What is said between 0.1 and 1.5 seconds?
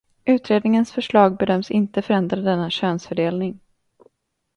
Utredningens förslag